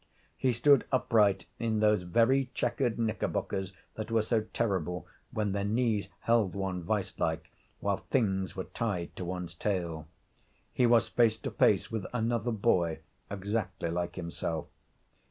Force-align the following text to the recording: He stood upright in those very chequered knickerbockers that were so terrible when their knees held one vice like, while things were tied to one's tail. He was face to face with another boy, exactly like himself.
He 0.35 0.51
stood 0.51 0.85
upright 0.91 1.45
in 1.59 1.79
those 1.79 2.01
very 2.01 2.49
chequered 2.55 2.97
knickerbockers 2.97 3.71
that 3.93 4.09
were 4.09 4.23
so 4.23 4.41
terrible 4.51 5.05
when 5.29 5.51
their 5.51 5.63
knees 5.63 6.09
held 6.21 6.55
one 6.55 6.81
vice 6.81 7.19
like, 7.19 7.51
while 7.81 7.97
things 8.09 8.55
were 8.55 8.63
tied 8.63 9.15
to 9.15 9.23
one's 9.23 9.53
tail. 9.53 10.07
He 10.73 10.87
was 10.87 11.07
face 11.07 11.37
to 11.37 11.51
face 11.51 11.91
with 11.91 12.07
another 12.13 12.51
boy, 12.51 13.01
exactly 13.29 13.91
like 13.91 14.15
himself. 14.15 14.65